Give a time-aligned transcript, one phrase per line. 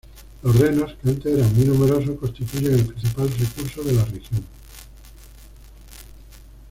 [0.41, 4.43] Los renos, que antes eran muy numerosos, constituyen el principal recurso de la región.